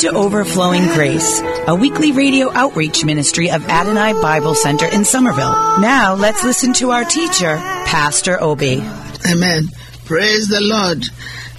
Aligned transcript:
to 0.00 0.10
Overflowing 0.14 0.84
Grace, 0.94 1.42
a 1.66 1.74
weekly 1.74 2.12
radio 2.12 2.50
outreach 2.52 3.04
ministry 3.04 3.50
of 3.50 3.68
Adonai 3.68 4.14
Bible 4.14 4.54
Center 4.54 4.86
in 4.86 5.04
Somerville. 5.04 5.52
Now 5.78 6.14
let's 6.14 6.42
listen 6.42 6.72
to 6.74 6.90
our 6.92 7.04
teacher, 7.04 7.56
Pastor 7.84 8.40
Obi. 8.40 8.82
Amen. 9.30 9.64
Praise 10.06 10.48
the 10.48 10.62
Lord. 10.62 11.04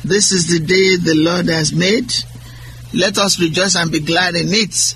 This 0.03 0.31
is 0.31 0.47
the 0.47 0.57
day 0.57 0.95
the 0.97 1.13
Lord 1.13 1.49
has 1.49 1.71
made. 1.71 2.11
Let 2.95 3.19
us 3.19 3.39
rejoice 3.39 3.75
and 3.75 3.91
be 3.91 3.99
glad 3.99 4.33
in 4.33 4.47
it. 4.49 4.95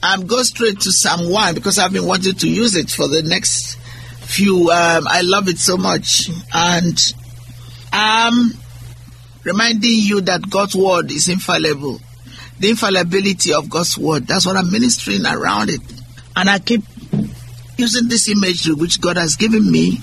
I'm 0.00 0.28
going 0.28 0.44
straight 0.44 0.78
to 0.82 0.92
Psalm 0.92 1.32
1 1.32 1.54
because 1.56 1.80
I've 1.80 1.92
been 1.92 2.06
wanting 2.06 2.34
to 2.34 2.48
use 2.48 2.76
it 2.76 2.90
for 2.90 3.08
the 3.08 3.24
next 3.24 3.74
few. 4.20 4.70
Um, 4.70 5.08
I 5.08 5.22
love 5.22 5.48
it 5.48 5.58
so 5.58 5.78
much. 5.78 6.30
And 6.54 6.96
I'm 7.92 8.52
reminding 9.42 9.90
you 9.90 10.20
that 10.20 10.48
God's 10.48 10.76
word 10.76 11.10
is 11.10 11.28
infallible. 11.28 12.02
The 12.58 12.70
infallibility 12.70 13.52
of 13.52 13.70
God's 13.70 13.96
word. 13.96 14.26
That's 14.26 14.46
what 14.46 14.56
I'm 14.56 14.70
ministering 14.70 15.24
around 15.24 15.70
it. 15.70 15.80
And 16.36 16.50
I 16.50 16.58
keep 16.58 16.82
using 17.76 18.08
this 18.08 18.28
imagery 18.28 18.74
which 18.74 19.00
God 19.00 19.16
has 19.16 19.36
given 19.36 19.70
me 19.70 19.98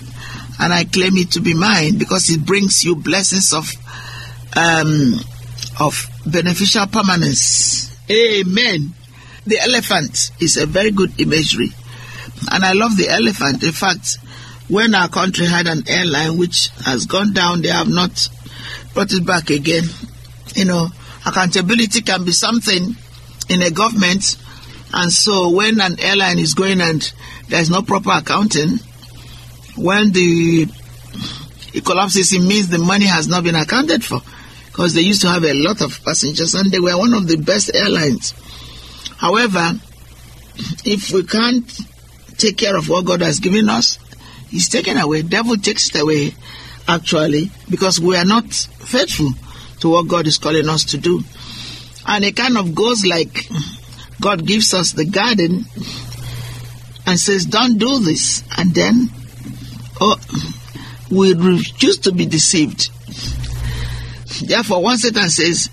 and 0.59 0.73
I 0.73 0.85
claim 0.85 1.17
it 1.17 1.31
to 1.31 1.41
be 1.41 1.53
mine 1.53 1.97
because 1.97 2.29
it 2.29 2.45
brings 2.45 2.83
you 2.83 2.95
blessings 2.95 3.53
of 3.53 3.71
um, 4.55 5.15
of 5.79 6.07
beneficial 6.25 6.87
permanence. 6.87 7.91
Amen. 8.09 8.93
The 9.45 9.59
elephant 9.59 10.31
is 10.39 10.57
a 10.57 10.65
very 10.65 10.91
good 10.91 11.19
imagery, 11.19 11.69
and 12.51 12.63
I 12.63 12.73
love 12.73 12.97
the 12.97 13.09
elephant. 13.09 13.63
In 13.63 13.73
fact, 13.73 14.17
when 14.69 14.95
our 14.95 15.09
country 15.09 15.45
had 15.45 15.67
an 15.67 15.83
airline 15.87 16.37
which 16.37 16.69
has 16.85 17.05
gone 17.05 17.33
down, 17.33 17.61
they 17.61 17.69
have 17.69 17.89
not 17.89 18.29
brought 18.93 19.11
it 19.11 19.25
back 19.25 19.49
again. 19.49 19.83
You 20.55 20.65
know, 20.65 20.87
accountability 21.25 22.01
can 22.01 22.23
be 22.23 22.31
something 22.31 22.95
in 23.49 23.61
a 23.61 23.71
government, 23.71 24.37
and 24.93 25.11
so 25.11 25.49
when 25.49 25.81
an 25.81 25.99
airline 25.99 26.39
is 26.39 26.53
going 26.53 26.81
and 26.81 27.11
there's 27.49 27.69
no 27.69 27.81
proper 27.81 28.11
accounting, 28.11 28.79
when 29.75 30.11
the 30.11 30.67
it 31.73 31.83
collapses, 31.83 32.31
it 32.31 32.39
means 32.39 32.69
the 32.69 32.77
money 32.77 33.05
has 33.05 33.27
not 33.27 33.43
been 33.43 33.55
accounted 33.55 34.03
for 34.03 34.21
because 34.67 34.93
they 34.93 35.01
used 35.01 35.21
to 35.21 35.27
have 35.27 35.43
a 35.43 35.53
lot 35.53 35.81
of 35.81 36.03
passengers 36.03 36.55
and 36.55 36.71
they 36.71 36.79
were 36.79 36.97
one 36.97 37.13
of 37.13 37.27
the 37.27 37.37
best 37.37 37.73
airlines. 37.75 38.33
However, 39.17 39.73
if 40.85 41.11
we 41.11 41.23
can't 41.23 41.69
take 42.37 42.57
care 42.57 42.77
of 42.77 42.87
what 42.87 43.05
God 43.05 43.21
has 43.21 43.39
given 43.39 43.69
us, 43.69 43.99
He's 44.49 44.69
taken 44.69 44.97
away. 44.97 45.21
Devil 45.23 45.57
takes 45.57 45.89
it 45.89 46.01
away, 46.01 46.33
actually, 46.87 47.51
because 47.69 47.99
we 47.99 48.15
are 48.15 48.25
not 48.25 48.45
faithful 48.53 49.31
to 49.85 49.91
what 49.91 50.07
God 50.07 50.25
is 50.25 50.39
calling 50.39 50.67
us 50.67 50.83
to 50.85 50.97
do. 50.97 51.21
And 52.07 52.25
it 52.25 52.35
kind 52.35 52.57
of 52.57 52.73
goes 52.73 53.05
like 53.05 53.47
God 54.19 54.43
gives 54.43 54.73
us 54.73 54.93
the 54.93 55.05
garden 55.05 55.65
and 57.05 57.19
says, 57.19 57.45
Don't 57.45 57.77
do 57.77 57.99
this. 57.99 58.43
And 58.57 58.73
then 58.73 59.09
oh, 60.01 60.17
we 61.11 61.35
refuse 61.35 61.99
to 61.99 62.11
be 62.11 62.25
deceived. 62.25 62.89
Therefore, 64.47 64.81
one 64.81 64.97
Satan 64.97 65.29
says, 65.29 65.69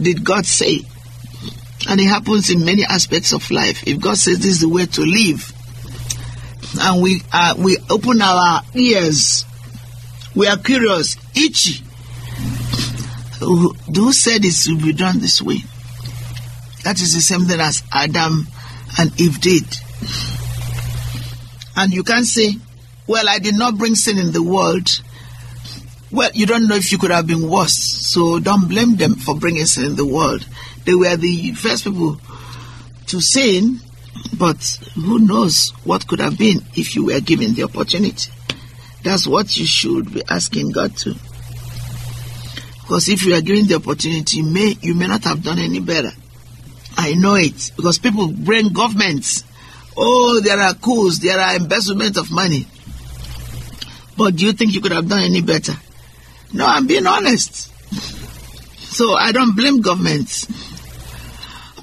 Did 0.00 0.22
God 0.24 0.44
say? 0.44 0.80
And 1.88 1.98
it 1.98 2.04
happens 2.06 2.50
in 2.50 2.66
many 2.66 2.84
aspects 2.84 3.32
of 3.32 3.50
life. 3.50 3.86
If 3.86 3.98
God 3.98 4.18
says 4.18 4.40
this 4.40 4.56
is 4.56 4.60
the 4.60 4.68
way 4.68 4.84
to 4.84 5.00
live, 5.00 5.52
and 6.82 7.02
we 7.02 7.22
uh, 7.32 7.54
we 7.56 7.78
open 7.88 8.20
our 8.20 8.62
ears, 8.74 9.46
we 10.34 10.48
are 10.48 10.58
curious, 10.58 11.16
itchy. 11.34 11.82
Who, 13.40 13.72
who 13.72 14.12
said 14.12 14.44
it 14.44 14.56
will 14.68 14.80
be 14.80 14.92
done 14.92 15.20
this 15.20 15.42
way? 15.42 15.58
That 16.84 17.00
is 17.00 17.14
the 17.14 17.20
same 17.20 17.46
thing 17.46 17.60
as 17.60 17.82
Adam 17.92 18.46
and 18.98 19.20
Eve 19.20 19.40
did. 19.40 19.64
And 21.76 21.92
you 21.92 22.04
can't 22.04 22.26
say, 22.26 22.56
well, 23.06 23.28
I 23.28 23.38
did 23.38 23.56
not 23.56 23.76
bring 23.76 23.94
sin 23.94 24.18
in 24.18 24.32
the 24.32 24.42
world. 24.42 25.00
Well, 26.10 26.30
you 26.32 26.46
don't 26.46 26.68
know 26.68 26.76
if 26.76 26.92
you 26.92 26.98
could 26.98 27.10
have 27.10 27.26
been 27.26 27.48
worse, 27.48 27.76
so 27.76 28.38
don't 28.38 28.68
blame 28.68 28.96
them 28.96 29.16
for 29.16 29.34
bringing 29.34 29.66
sin 29.66 29.84
in 29.86 29.96
the 29.96 30.06
world. 30.06 30.46
They 30.84 30.94
were 30.94 31.16
the 31.16 31.52
first 31.52 31.84
people 31.84 32.18
to 33.06 33.20
sin, 33.20 33.80
but 34.38 34.62
who 34.94 35.18
knows 35.18 35.70
what 35.84 36.06
could 36.06 36.20
have 36.20 36.38
been 36.38 36.58
if 36.76 36.94
you 36.94 37.06
were 37.06 37.20
given 37.20 37.54
the 37.54 37.64
opportunity. 37.64 38.30
That's 39.02 39.26
what 39.26 39.56
you 39.56 39.66
should 39.66 40.14
be 40.14 40.22
asking 40.28 40.70
God 40.70 40.96
to. 40.98 41.14
Because 42.84 43.08
if 43.08 43.24
you 43.24 43.34
are 43.34 43.40
given 43.40 43.66
the 43.66 43.76
opportunity, 43.76 44.38
you 44.38 44.44
may, 44.44 44.76
you 44.80 44.94
may 44.94 45.06
not 45.06 45.24
have 45.24 45.42
done 45.42 45.58
any 45.58 45.80
better. 45.80 46.10
I 46.96 47.14
know 47.14 47.34
it 47.34 47.72
because 47.76 47.98
people 47.98 48.28
bring 48.28 48.72
governments. 48.72 49.42
Oh, 49.96 50.40
there 50.40 50.60
are 50.60 50.74
coups, 50.74 51.18
there 51.18 51.38
are 51.38 51.56
embezzlement 51.56 52.18
of 52.18 52.30
money. 52.30 52.66
But 54.18 54.36
do 54.36 54.46
you 54.46 54.52
think 54.52 54.74
you 54.74 54.80
could 54.80 54.92
have 54.92 55.08
done 55.08 55.22
any 55.22 55.40
better? 55.40 55.72
No, 56.52 56.66
I'm 56.66 56.86
being 56.86 57.06
honest. 57.06 57.72
So 58.94 59.14
I 59.14 59.32
don't 59.32 59.56
blame 59.56 59.80
governments. 59.80 60.46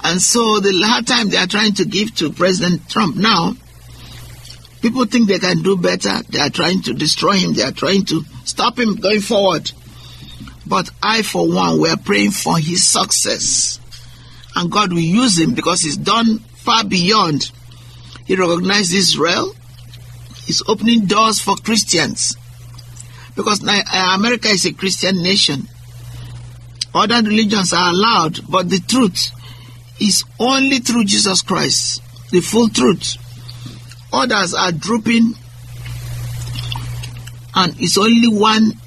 And 0.01 0.21
so 0.21 0.61
the 0.61 0.71
hard 0.85 1.05
time 1.05 1.27
they 1.27 1.35
are 1.35 1.47
trying 1.47 1.73
to 1.73 1.83
give 1.83 2.15
to 2.15 2.31
President 2.31 2.89
Trump 2.89 3.17
now, 3.17 3.53
people 4.81 5.03
think 5.03 5.27
they 5.27 5.39
can 5.39 5.61
do 5.61 5.75
better. 5.75 6.21
They 6.29 6.39
are 6.39 6.49
trying 6.49 6.83
to 6.83 6.93
destroy 6.93 7.33
him. 7.33 7.51
They 7.51 7.63
are 7.63 7.73
trying 7.73 8.05
to 8.05 8.23
stop 8.45 8.79
him 8.79 8.95
going 8.95 9.19
forward. 9.19 9.73
But 10.71 10.89
I, 11.03 11.21
for 11.21 11.49
one, 11.53 11.81
we 11.81 11.89
are 11.89 11.97
praying 11.97 12.31
for 12.31 12.57
his 12.57 12.87
success. 12.87 13.77
And 14.55 14.71
God 14.71 14.93
will 14.93 14.99
use 14.99 15.37
him 15.37 15.53
because 15.53 15.81
he's 15.81 15.97
done 15.97 16.39
far 16.39 16.85
beyond. 16.85 17.51
He 18.25 18.37
recognized 18.37 18.93
Israel. 18.93 19.53
He's 20.45 20.63
opening 20.69 21.07
doors 21.07 21.41
for 21.41 21.57
Christians. 21.57 22.37
Because 23.35 23.61
uh, 23.67 23.81
America 24.15 24.47
is 24.47 24.65
a 24.65 24.71
Christian 24.71 25.21
nation. 25.21 25.67
Other 26.95 27.21
religions 27.21 27.73
are 27.73 27.91
allowed, 27.91 28.49
but 28.49 28.69
the 28.69 28.79
truth 28.79 29.31
is 29.99 30.23
only 30.39 30.79
through 30.79 31.03
Jesus 31.03 31.41
Christ, 31.41 32.01
the 32.31 32.39
full 32.39 32.69
truth. 32.69 33.17
Others 34.13 34.53
are 34.53 34.71
drooping, 34.71 35.33
and 37.55 37.75
it's 37.77 37.97
only 37.97 38.29
one 38.29 38.80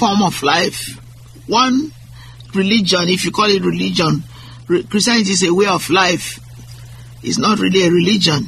form 0.00 0.22
of 0.22 0.42
life, 0.42 0.98
one 1.46 1.92
religion, 2.54 3.02
if 3.08 3.26
you 3.26 3.30
call 3.30 3.50
it 3.50 3.62
religion. 3.62 4.22
Christianity 4.66 5.32
is 5.32 5.42
a 5.42 5.52
way 5.52 5.66
of 5.66 5.90
life. 5.90 6.40
It's 7.22 7.36
not 7.36 7.58
really 7.58 7.86
a 7.86 7.90
religion. 7.90 8.46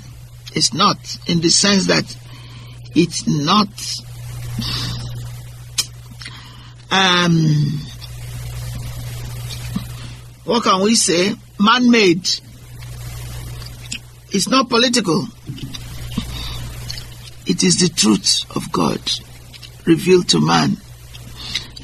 It's 0.54 0.72
not, 0.72 0.96
in 1.26 1.42
the 1.42 1.50
sense 1.50 1.88
that 1.88 2.16
it's 2.94 3.26
not 3.26 3.68
um, 6.90 7.80
what 10.44 10.62
can 10.62 10.82
we 10.82 10.94
say? 10.94 11.34
Man 11.60 11.90
made. 11.90 12.28
It's 14.30 14.48
not 14.48 14.70
political. 14.70 15.26
It 17.46 17.62
is 17.62 17.80
the 17.80 17.92
truth 17.94 18.44
of 18.56 18.72
God 18.72 19.00
revealed 19.86 20.28
to 20.30 20.40
man 20.40 20.76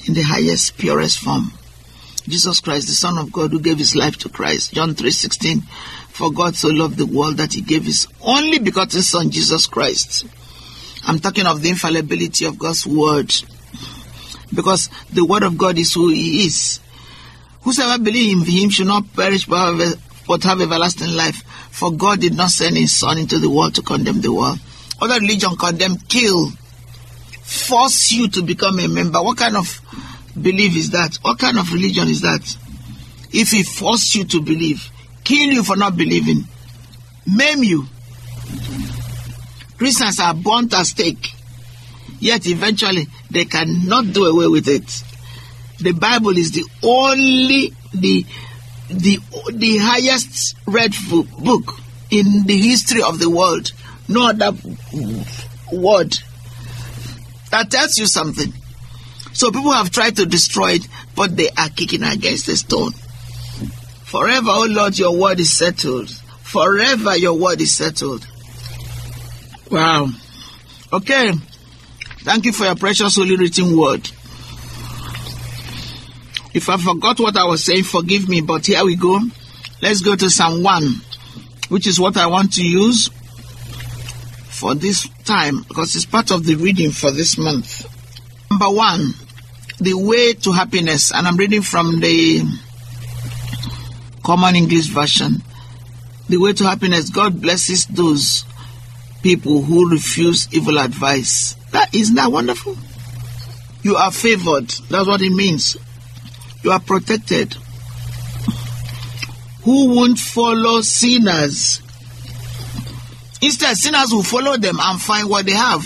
in 0.09 0.15
the 0.15 0.23
highest, 0.23 0.79
purest 0.79 1.19
form. 1.19 1.53
Jesus 2.27 2.61
Christ, 2.61 2.89
the 2.89 2.95
Son 2.95 3.19
of 3.19 3.33
God, 3.33 3.53
who 3.53 3.61
gave 3.61 3.79
his 3.79 3.95
life 3.95 4.17
to 4.19 4.29
Christ. 4.29 4.73
John 4.73 4.95
3:16. 4.95 5.63
For 6.09 6.33
God 6.33 6.57
so 6.57 6.69
loved 6.69 6.97
the 6.97 7.07
world 7.07 7.37
that 7.37 7.53
he 7.53 7.61
gave 7.61 7.85
his 7.85 8.09
only 8.21 8.59
begotten 8.59 9.03
Son, 9.03 9.31
Jesus 9.31 9.67
Christ. 9.67 10.25
I'm 11.07 11.21
talking 11.21 11.47
of 11.47 11.63
the 11.63 11.71
infallibility 11.71 12.45
of 12.45 12.59
God's 12.59 12.87
word. 12.87 13.33
Because 14.53 14.91
the 15.13 15.25
word 15.25 15.43
of 15.43 15.57
God 15.57 15.79
is 15.79 15.95
who 15.95 16.09
he 16.09 16.47
is. 16.47 16.81
Whosoever 17.63 18.03
believe 18.03 18.39
in 18.39 18.45
him 18.45 18.71
should 18.71 18.89
not 18.89 19.13
perish 19.15 19.47
but 19.47 19.77
have, 19.77 19.99
but 20.27 20.43
have 20.43 20.61
everlasting 20.61 21.15
life. 21.15 21.43
For 21.71 21.93
God 21.93 22.21
did 22.21 22.35
not 22.35 22.51
send 22.51 22.77
his 22.77 22.97
son 22.97 23.19
into 23.19 23.39
the 23.39 23.49
world 23.49 23.75
to 23.77 23.83
condemn 23.83 24.21
the 24.21 24.33
world. 24.33 24.59
Other 25.01 25.21
religion 25.21 25.57
condemn, 25.57 25.97
kill, 25.99 26.53
force 27.49 28.13
you 28.13 28.29
to 28.29 28.43
become 28.43 28.79
a 28.79 28.87
member. 28.89 29.23
What 29.23 29.39
kind 29.39 29.57
of 29.57 29.81
belief 30.41 30.77
is 30.77 30.91
that? 30.91 31.17
What 31.23 31.39
kind 31.39 31.59
of 31.59 31.73
religion 31.73 32.07
is 32.09 32.21
that? 32.21 32.57
If 33.33 33.51
he 33.51 33.63
forced 33.63 34.15
you 34.15 34.25
to 34.25 34.43
believe, 34.43 34.91
kill 35.25 35.51
you 35.51 35.63
for 35.63 35.77
not 35.77 35.97
believing, 35.97 36.45
maim 37.27 37.63
you. 37.63 37.87
Christians 39.79 40.21
are 40.21 40.35
burnt 40.35 40.75
at 40.75 40.87
stake, 40.87 41.33
yet 42.21 42.47
eventually 42.47 43.07
they 43.31 43.47
cannot 43.47 44.13
do 44.13 44.27
away 44.27 44.49
with 44.49 44.69
it. 44.69 45.03
The 45.81 45.93
Bible 45.93 46.37
is 46.37 46.51
the 46.51 46.65
only 46.83 47.73
the 47.95 48.27
the 48.91 49.19
the 49.53 49.79
highest 49.79 50.57
read 50.67 50.95
book 51.39 51.79
in 52.11 52.43
the 52.45 52.59
history 52.59 53.03
of 53.03 53.19
the 53.19 53.31
world. 53.31 53.73
No 54.07 54.29
other 54.29 54.53
word 55.73 56.19
that 57.51 57.71
tells 57.71 57.99
you 57.99 58.07
something. 58.07 58.53
So 59.33 59.51
people 59.51 59.73
have 59.73 59.91
tried 59.91 60.17
to 60.17 60.27
destroy 60.27 60.73
it, 60.73 60.89
but 61.15 61.37
they 61.37 61.49
are 61.51 61.69
kicking 61.69 62.03
against 62.03 62.47
the 62.47 62.57
stone. 62.57 62.93
Forever, 64.05 64.51
oh 64.51 64.67
Lord, 64.69 64.99
your 64.99 65.17
word 65.17 65.39
is 65.39 65.57
settled. 65.57 66.11
Forever, 66.43 67.17
your 67.17 67.35
word 67.35 67.61
is 67.61 67.75
settled. 67.75 68.27
Wow. 69.71 70.09
Okay. 70.93 71.33
Thank 72.21 72.47
you 72.47 72.53
for 72.53 72.65
your 72.65 72.75
precious 72.75 73.17
holy 73.17 73.37
written 73.37 73.79
word. 73.79 74.11
If 76.55 76.69
I 76.69 76.79
forgot 76.79 77.21
what 77.21 77.37
I 77.37 77.45
was 77.45 77.65
saying, 77.65 77.85
forgive 77.85 78.29
me, 78.29 78.41
but 78.41 78.67
here 78.67 78.85
we 78.85 78.97
go. 78.97 79.21
Let's 79.83 80.01
go 80.01 80.17
to 80.17 80.31
Psalm 80.31 80.63
1, 80.63 80.83
which 81.69 81.87
is 81.87 82.01
what 82.01 82.17
I 82.17 82.27
want 82.27 82.55
to 82.55 82.67
use 82.67 83.09
for 84.49 84.75
this 84.75 85.07
time 85.29 85.63
because 85.69 85.95
it's 85.95 86.07
part 86.07 86.31
of 86.31 86.45
the 86.47 86.57
reading 86.57 86.91
for 86.91 87.11
this 87.11 87.37
month. 87.37 87.85
Number 88.51 88.71
one, 88.71 89.13
the 89.79 89.93
way 89.93 90.33
to 90.33 90.53
happiness, 90.53 91.13
and 91.13 91.29
I'm 91.29 91.37
reading 91.37 91.61
from 91.61 92.01
the 92.01 92.43
Common 94.25 94.57
English 94.57 94.87
Version. 94.87 95.43
The 96.29 96.39
way 96.39 96.55
to 96.55 96.65
happiness, 96.65 97.11
God 97.11 97.41
blesses 97.43 97.87
those 97.87 98.45
people 99.23 99.61
who 99.63 99.91
refuse 99.91 100.49
evil 100.53 100.79
advice. 100.79 101.55
That 101.73 101.95
isn't 101.95 102.17
that 102.17 102.33
wonderful? 102.33 102.77
You 103.83 103.97
are 103.97 104.11
favored. 104.11 104.69
That's 104.91 105.07
what 105.07 105.21
it 105.21 105.33
means. 105.33 105.77
You 106.63 106.73
are 106.73 106.81
protected. 106.81 107.55
Who 109.63 109.95
won't 109.95 110.19
follow 110.19 110.81
sinners? 110.81 111.83
Instead, 113.41 113.77
sinners 113.77 114.11
will 114.11 114.23
follow 114.23 114.57
them 114.57 114.79
and 114.81 115.01
find 115.01 115.29
what 115.29 115.47
they 115.47 115.53
have. 115.53 115.83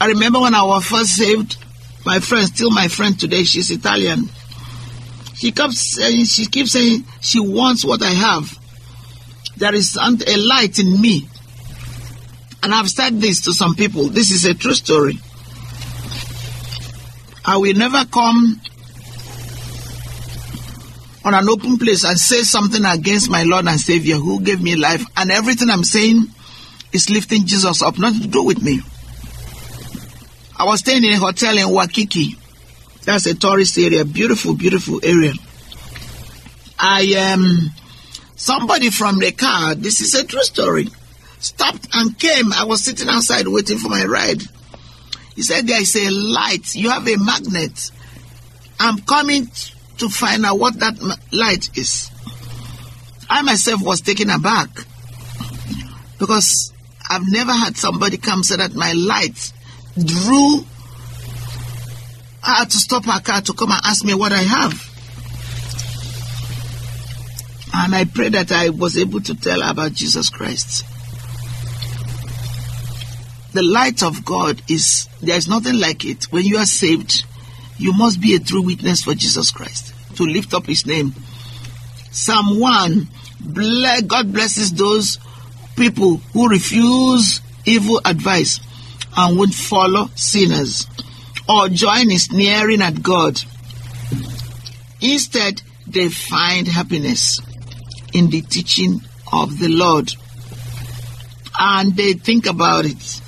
I 0.00 0.06
remember 0.06 0.40
when 0.40 0.54
I 0.54 0.62
was 0.62 0.86
first 0.86 1.16
saved, 1.16 1.56
my 2.06 2.20
friend, 2.20 2.46
still 2.46 2.70
my 2.70 2.88
friend 2.88 3.18
today, 3.18 3.44
she's 3.44 3.70
Italian. 3.70 4.28
She 5.34 5.52
keeps 5.52 5.94
saying, 5.94 6.24
she 6.24 6.46
keeps 6.46 6.72
saying 6.72 7.04
she 7.20 7.40
wants 7.40 7.84
what 7.84 8.02
I 8.02 8.10
have. 8.10 8.58
There 9.56 9.74
is 9.74 9.96
a 9.96 10.36
light 10.36 10.78
in 10.78 11.00
me. 11.00 11.28
And 12.62 12.74
I've 12.74 12.90
said 12.90 13.20
this 13.20 13.42
to 13.44 13.52
some 13.52 13.74
people. 13.74 14.04
This 14.04 14.30
is 14.30 14.44
a 14.44 14.54
true 14.54 14.74
story. 14.74 15.18
I 17.44 17.56
will 17.56 17.74
never 17.74 18.04
come 18.04 18.60
on 21.24 21.34
an 21.34 21.48
open 21.48 21.78
place 21.78 22.04
and 22.04 22.18
say 22.18 22.42
something 22.42 22.84
against 22.84 23.30
my 23.30 23.42
Lord 23.42 23.66
and 23.66 23.78
Savior 23.78 24.16
who 24.16 24.40
gave 24.40 24.62
me 24.62 24.76
life, 24.76 25.04
and 25.16 25.30
everything 25.30 25.68
I'm 25.70 25.84
saying 25.84 26.26
is 26.92 27.10
lifting 27.10 27.46
Jesus 27.46 27.82
up, 27.82 27.98
nothing 27.98 28.22
to 28.22 28.28
do 28.28 28.44
with 28.44 28.62
me. 28.62 28.80
I 30.56 30.64
was 30.64 30.80
staying 30.80 31.04
in 31.04 31.12
a 31.12 31.18
hotel 31.18 31.56
in 31.56 31.70
Waikiki. 31.70 32.36
That's 33.04 33.26
a 33.26 33.34
tourist 33.34 33.78
area, 33.78 34.04
beautiful, 34.04 34.54
beautiful 34.54 35.00
area. 35.02 35.32
I 36.78 37.32
um 37.32 37.70
somebody 38.36 38.90
from 38.90 39.18
the 39.18 39.32
car, 39.32 39.74
this 39.74 40.00
is 40.00 40.14
a 40.14 40.24
true 40.24 40.42
story, 40.42 40.88
stopped 41.38 41.88
and 41.94 42.18
came. 42.18 42.52
I 42.52 42.64
was 42.64 42.84
sitting 42.84 43.08
outside 43.08 43.46
waiting 43.48 43.78
for 43.78 43.88
my 43.88 44.04
ride. 44.04 44.42
He 45.34 45.42
said, 45.42 45.66
There 45.66 45.80
is 45.80 45.96
a 45.96 46.10
light, 46.10 46.74
you 46.74 46.90
have 46.90 47.06
a 47.08 47.16
magnet. 47.16 47.90
I'm 48.78 48.98
coming 49.00 49.48
to 50.00 50.08
find 50.08 50.44
out 50.44 50.58
what 50.58 50.78
that 50.80 50.98
light 51.30 51.76
is. 51.76 52.10
I 53.28 53.42
myself 53.42 53.82
was 53.82 54.00
taken 54.00 54.30
aback 54.30 54.68
because 56.18 56.72
I've 57.08 57.30
never 57.30 57.52
had 57.52 57.76
somebody 57.76 58.16
come 58.16 58.42
say 58.42 58.56
that 58.56 58.74
my 58.74 58.92
light 58.92 59.52
drew 59.96 60.64
I 62.42 62.54
had 62.60 62.70
to 62.70 62.76
stop 62.78 63.04
her 63.04 63.20
car 63.20 63.42
to 63.42 63.52
come 63.52 63.70
and 63.70 63.80
ask 63.84 64.04
me 64.04 64.14
what 64.14 64.32
I 64.32 64.38
have. 64.38 64.72
And 67.74 67.94
I 67.94 68.06
pray 68.06 68.30
that 68.30 68.50
I 68.50 68.70
was 68.70 68.96
able 68.96 69.20
to 69.20 69.34
tell 69.34 69.62
about 69.62 69.92
Jesus 69.92 70.30
Christ. 70.30 70.86
The 73.52 73.62
light 73.62 74.02
of 74.02 74.24
God 74.24 74.62
is, 74.68 75.06
there 75.20 75.36
is 75.36 75.48
nothing 75.48 75.78
like 75.78 76.06
it. 76.06 76.24
When 76.32 76.44
you 76.44 76.56
are 76.56 76.64
saved, 76.64 77.24
you 77.76 77.92
must 77.92 78.20
be 78.20 78.34
a 78.34 78.40
true 78.40 78.62
witness 78.62 79.04
for 79.04 79.14
Jesus 79.14 79.50
Christ 79.50 79.89
to 80.20 80.26
lift 80.26 80.52
up 80.52 80.66
his 80.66 80.86
name. 80.86 81.14
Psalm 82.10 82.60
1 82.60 83.08
ble- 83.40 84.02
God 84.06 84.32
blesses 84.32 84.72
those 84.72 85.18
people 85.76 86.18
who 86.32 86.48
refuse 86.48 87.40
evil 87.64 88.00
advice 88.04 88.60
and 89.16 89.38
won't 89.38 89.54
follow 89.54 90.10
sinners 90.14 90.86
or 91.48 91.68
join 91.68 92.10
in 92.10 92.18
sneering 92.18 92.82
at 92.82 93.02
God. 93.02 93.40
Instead, 95.00 95.62
they 95.86 96.08
find 96.08 96.68
happiness 96.68 97.40
in 98.12 98.28
the 98.28 98.42
teaching 98.42 99.00
of 99.32 99.58
the 99.58 99.68
Lord 99.68 100.12
and 101.58 101.96
they 101.96 102.12
think 102.12 102.46
about 102.46 102.84
it 102.84 103.20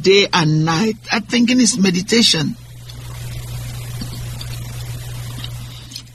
day 0.00 0.28
and 0.32 0.64
night. 0.64 0.96
That 1.10 1.24
thinking 1.24 1.60
is 1.60 1.76
meditation. 1.76 2.56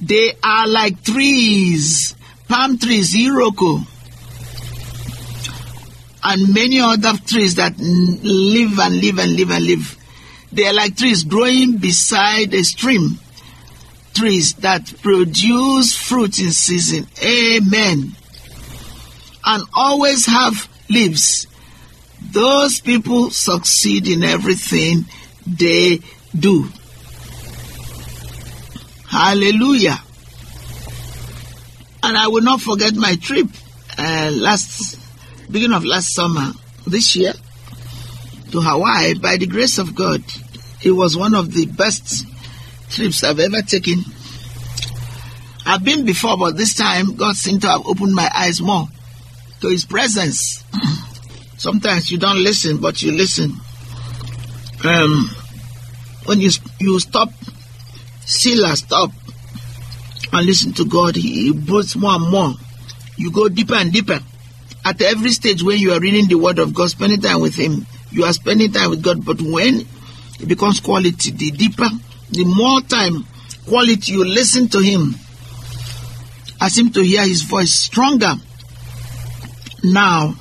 They 0.01 0.33
are 0.43 0.67
like 0.67 1.03
trees, 1.03 2.15
palm 2.47 2.77
trees, 2.77 3.13
iroko, 3.13 3.85
and 6.23 6.53
many 6.53 6.79
other 6.79 7.13
trees 7.25 7.55
that 7.55 7.77
live 7.77 8.79
and 8.79 9.01
live 9.01 9.19
and 9.19 9.35
live 9.35 9.51
and 9.51 9.65
live. 9.65 9.97
They 10.51 10.65
are 10.67 10.73
like 10.73 10.97
trees 10.97 11.23
growing 11.23 11.77
beside 11.77 12.53
a 12.53 12.63
stream, 12.63 13.19
trees 14.13 14.53
that 14.55 14.93
produce 15.01 15.95
fruit 15.95 16.39
in 16.39 16.51
season. 16.51 17.07
Amen. 17.23 18.15
And 19.45 19.63
always 19.75 20.25
have 20.25 20.69
leaves. 20.89 21.47
Those 22.31 22.79
people 22.79 23.29
succeed 23.31 24.07
in 24.07 24.23
everything 24.23 25.05
they 25.45 25.99
do. 26.37 26.69
Hallelujah. 29.09 29.97
And 32.03 32.15
I 32.15 32.27
will 32.27 32.43
not 32.43 32.61
forget 32.61 32.95
my 32.95 33.15
trip 33.15 33.47
uh, 33.97 34.31
last 34.33 34.97
beginning 35.51 35.75
of 35.75 35.83
last 35.83 36.13
summer 36.13 36.51
this 36.85 37.15
year 37.15 37.33
to 38.51 38.61
Hawaii 38.61 39.15
by 39.15 39.37
the 39.37 39.47
grace 39.47 39.79
of 39.79 39.95
God. 39.95 40.23
It 40.83 40.91
was 40.91 41.17
one 41.17 41.33
of 41.33 41.51
the 41.51 41.65
best 41.65 42.25
trips 42.89 43.23
I've 43.23 43.39
ever 43.39 43.61
taken. 43.61 43.99
I've 45.65 45.83
been 45.83 46.05
before, 46.05 46.37
but 46.37 46.55
this 46.55 46.75
time 46.75 47.15
God 47.15 47.35
seemed 47.35 47.61
to 47.63 47.67
have 47.67 47.85
opened 47.87 48.13
my 48.13 48.29
eyes 48.33 48.61
more 48.61 48.87
to 49.61 49.69
His 49.69 49.85
presence. 49.85 50.63
Sometimes 51.57 52.11
you 52.11 52.17
don't 52.17 52.41
listen, 52.43 52.77
but 52.77 53.01
you 53.01 53.11
listen. 53.11 53.53
Um, 54.85 55.29
when 56.25 56.39
you 56.39 56.51
you 56.79 56.99
stop, 56.99 57.29
Selah 58.29 58.75
stop 58.75 59.11
and 60.31 60.45
listen 60.45 60.71
to 60.73 60.85
God, 60.85 61.15
He, 61.15 61.51
puts 61.51 61.95
more 61.95 62.13
and 62.13 62.29
more. 62.29 62.53
You 63.17 63.31
go 63.31 63.49
deeper 63.49 63.73
and 63.73 63.91
deeper. 63.91 64.19
At 64.85 65.01
every 65.01 65.31
stage 65.31 65.63
when 65.63 65.79
you 65.79 65.93
are 65.93 65.99
reading 65.99 66.27
the 66.27 66.35
Word 66.35 66.59
of 66.59 66.75
God, 66.75 66.91
spending 66.91 67.21
time 67.21 67.41
with 67.41 67.55
Him, 67.55 67.87
you 68.11 68.25
are 68.25 68.33
spending 68.33 68.71
time 68.71 68.91
with 68.91 69.01
God. 69.01 69.25
But 69.25 69.41
when 69.41 69.81
it 70.39 70.47
becomes 70.47 70.79
quality, 70.79 71.31
the 71.31 71.49
deeper, 71.49 71.89
the 72.29 72.45
more 72.45 72.81
time, 72.81 73.25
quality 73.67 74.13
you 74.13 74.23
listen 74.23 74.69
to 74.69 74.79
Him, 74.79 75.15
I 76.61 76.69
seem 76.69 76.91
to 76.91 77.01
hear 77.01 77.23
His 77.23 77.41
voice 77.41 77.71
stronger 77.71 78.35
now 79.83 80.35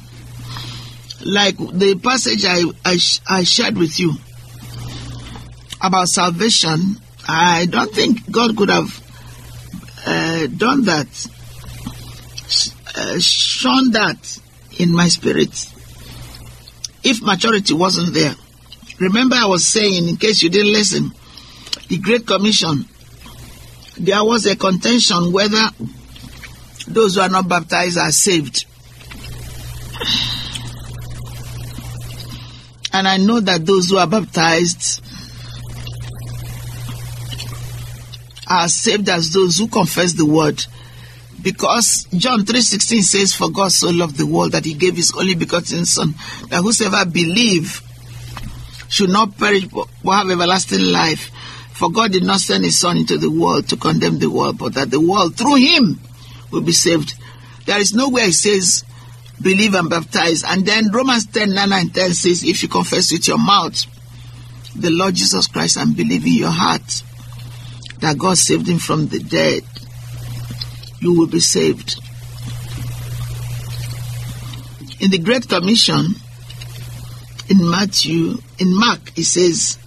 like 1.25 1.57
the 1.57 1.99
passage 2.03 2.45
I, 2.45 2.65
I, 2.85 2.99
I 3.27 3.45
shared 3.45 3.79
with 3.79 3.99
you 3.99 4.13
about 5.81 6.09
salvation, 6.09 6.99
I 7.29 7.67
don't 7.67 7.93
think 7.95 8.31
God 8.31 8.57
could 8.57 8.71
have 8.71 8.89
uh, 10.07 10.47
done 10.47 10.85
that, 10.87 11.07
uh, 12.97 13.19
shown 13.19 13.91
that 13.91 14.41
in 14.79 14.95
my 14.95 15.09
spirit, 15.09 15.51
if 17.05 17.21
maturity 17.23 17.75
wasn't 17.75 18.15
there. 18.15 18.35
Remember, 18.99 19.37
I 19.37 19.47
was 19.47 19.67
saying, 19.67 20.09
in 20.09 20.17
case 20.17 20.43
you 20.43 20.49
didn't 20.49 20.73
listen, 20.73 21.13
the 21.89 21.99
Great 21.99 22.27
Commission, 22.27 22.87
there 23.99 24.25
was 24.25 24.47
a 24.47 24.57
contention 24.57 25.31
whether 25.31 25.69
those 26.87 27.17
who 27.17 27.21
are 27.21 27.29
not 27.29 27.47
baptized 27.47 27.99
are 27.99 28.11
saved. 28.11 28.65
And 32.93 33.07
I 33.07 33.19
know 33.19 33.41
that 33.41 33.67
those 33.67 33.91
who 33.91 33.99
are 33.99 34.07
baptized 34.07 35.03
are 38.49 38.69
saved 38.69 39.09
as 39.09 39.33
those 39.33 39.59
who 39.59 39.69
confess 39.69 40.15
the 40.15 40.27
word. 40.27 40.65
Because 41.41 42.07
John 42.17 42.41
3.16 42.41 43.03
says, 43.03 43.35
For 43.35 43.51
God 43.51 43.71
so 43.71 43.91
loved 43.91 44.17
the 44.17 44.27
world 44.27 44.53
that 44.53 44.65
he 44.65 44.75
gave 44.75 44.97
his 44.97 45.13
only 45.17 45.35
begotten 45.35 45.85
Son, 45.85 46.15
that 46.49 46.63
whosoever 46.63 47.09
believe 47.09 47.83
should 48.89 49.11
not 49.11 49.37
perish 49.37 49.67
but 49.67 49.87
have 50.05 50.31
everlasting 50.31 50.81
life. 50.81 51.31
For 51.73 51.93
God 51.93 52.11
did 52.11 52.25
not 52.25 52.41
send 52.41 52.65
his 52.65 52.77
Son 52.79 52.97
into 52.97 53.19
the 53.19 53.31
world 53.31 53.69
to 53.69 53.77
condemn 53.77 54.19
the 54.19 54.31
world, 54.31 54.59
but 54.59 54.75
that 54.75 54.91
the 54.91 55.01
world 55.01 55.37
through 55.37 55.57
him 55.57 56.01
will 56.51 56.63
be 56.63 56.73
saved. 56.73 57.15
There 57.67 57.79
is 57.79 57.95
nowhere 57.95 58.25
it 58.25 58.35
says, 58.35 58.85
believe 59.41 59.75
and 59.75 59.89
baptize. 59.89 60.43
And 60.43 60.67
then 60.67 60.91
Romans 60.91 61.27
10, 61.27 61.55
9 61.55 61.73
and 61.73 61.95
10 61.95 62.15
says, 62.15 62.43
if 62.43 62.63
you 62.63 62.69
confess 62.69 63.13
with 63.13 63.29
your 63.29 63.39
mouth 63.39 63.85
the 64.75 64.91
Lord 64.91 65.15
Jesus 65.15 65.47
Christ 65.47 65.77
and 65.77 65.97
believe 65.97 66.27
in 66.27 66.33
your 66.33 66.51
heart 66.51 67.03
that 68.01 68.19
God 68.19 68.39
saved 68.39 68.69
him 68.69 68.79
from 68.79 69.09
the 69.09 69.19
dead, 69.19 69.65
you 71.01 71.19
will 71.19 71.27
be 71.27 71.41
saved. 71.41 72.01
In 75.01 75.11
the 75.11 75.19
Great 75.19 75.49
Commission, 75.49 76.07
in 77.49 77.71
Matthew, 77.71 78.39
in 78.59 78.75
Mark, 78.75 79.17
it 79.17 79.25
says, 79.25 79.79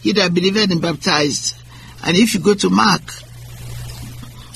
He 0.00 0.12
that 0.12 0.34
believeth 0.34 0.70
and 0.70 0.82
baptized. 0.82 1.56
And 2.04 2.16
if 2.16 2.34
you 2.34 2.40
go 2.40 2.54
to 2.54 2.70
Mark, 2.70 3.02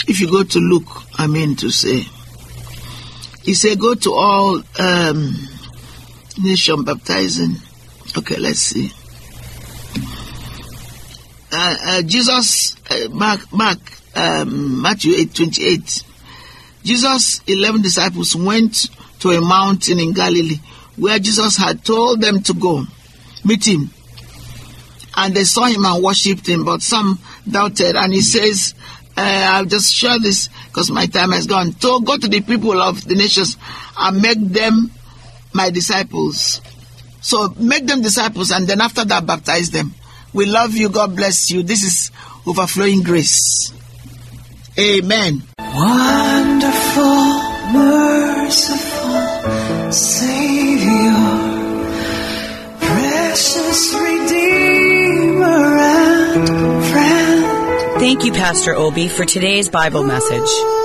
if 0.07 0.21
you 0.21 0.31
go 0.31 0.45
to 0.45 0.59
Luke, 0.59 1.03
I 1.19 1.27
mean 1.27 1.57
to 1.57 1.71
say, 1.71 2.05
he 3.43 3.55
said, 3.55 3.81
Go 3.81 3.95
to 3.95 4.13
all 4.13 4.63
um, 4.79 5.35
nation 6.43 6.85
baptizing. 6.85 7.57
Okay, 8.17 8.37
let's 8.37 8.59
see. 8.59 8.93
Uh, 11.53 11.77
uh, 11.83 12.03
Jesus, 12.03 12.77
uh, 12.91 13.09
Mark, 13.11 13.53
Mark, 13.53 13.79
um, 14.15 14.83
Matthew 14.83 15.15
8 15.15 15.35
28. 15.35 16.05
Jesus' 16.83 17.41
11 17.47 17.83
disciples 17.83 18.35
went 18.35 18.89
to 19.21 19.31
a 19.31 19.41
mountain 19.41 19.99
in 19.99 20.13
Galilee 20.13 20.61
where 20.97 21.19
Jesus 21.19 21.57
had 21.57 21.85
told 21.85 22.21
them 22.21 22.43
to 22.43 22.55
go 22.55 22.85
meet 23.45 23.67
him. 23.67 23.91
And 25.17 25.35
they 25.35 25.45
saw 25.45 25.65
him 25.65 25.85
and 25.85 26.03
worshipped 26.03 26.47
him, 26.47 26.65
but 26.65 26.83
some 26.83 27.19
doubted. 27.49 27.97
And 27.97 28.13
he 28.13 28.21
says, 28.23 28.75
uh, 29.17 29.51
I'll 29.53 29.65
just 29.65 29.93
share 29.93 30.19
this 30.19 30.49
because 30.67 30.91
my 30.91 31.07
time 31.07 31.33
has 31.33 31.47
gone. 31.47 31.73
So 31.73 32.01
go 32.01 32.17
to 32.17 32.29
the 32.29 32.41
people 32.41 32.81
of 32.81 33.05
the 33.05 33.15
nations 33.17 33.57
and 33.99 34.23
make 34.23 34.39
them 34.39 34.91
my 35.53 35.71
disciples. 35.71 36.61
So 37.21 37.53
make 37.59 37.87
them 37.87 38.03
disciples 38.03 38.51
and 38.51 38.67
then 38.67 38.81
after 38.81 39.05
that 39.05 39.27
baptize 39.27 39.71
them. 39.71 39.95
We 40.33 40.47
love 40.47 40.75
you. 40.75 40.89
God 40.89 41.17
bless 41.17 41.51
you. 41.51 41.63
This 41.63 41.83
is 41.83 42.11
overflowing 42.47 43.03
grace. 43.03 43.73
Amen. 44.79 45.43
Wonderful, 45.59 47.25
merciful 47.73 49.93
Savior, 49.93 51.15
precious 52.79 53.95
Redeemer 53.95 55.79
and 55.79 56.85
friend. 56.91 58.01
Thank 58.01 58.25
you, 58.25 58.33
Pastor 58.33 58.75
Obi, 58.75 59.09
for 59.09 59.25
today's 59.25 59.69
Bible 59.69 60.05
message. 60.05 60.49